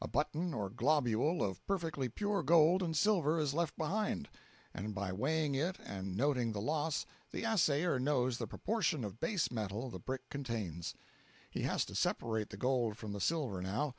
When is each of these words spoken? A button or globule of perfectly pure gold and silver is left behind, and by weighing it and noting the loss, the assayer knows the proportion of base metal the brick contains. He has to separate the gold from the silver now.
A 0.00 0.06
button 0.06 0.54
or 0.54 0.70
globule 0.70 1.42
of 1.42 1.66
perfectly 1.66 2.08
pure 2.08 2.44
gold 2.44 2.80
and 2.80 2.96
silver 2.96 3.40
is 3.40 3.54
left 3.54 3.76
behind, 3.76 4.28
and 4.72 4.94
by 4.94 5.12
weighing 5.12 5.56
it 5.56 5.80
and 5.80 6.16
noting 6.16 6.52
the 6.52 6.60
loss, 6.60 7.06
the 7.32 7.42
assayer 7.42 7.98
knows 7.98 8.38
the 8.38 8.46
proportion 8.46 9.02
of 9.02 9.18
base 9.18 9.50
metal 9.50 9.90
the 9.90 9.98
brick 9.98 10.28
contains. 10.30 10.94
He 11.50 11.62
has 11.62 11.84
to 11.86 11.96
separate 11.96 12.50
the 12.50 12.56
gold 12.56 12.96
from 12.96 13.10
the 13.14 13.20
silver 13.20 13.60
now. 13.60 13.96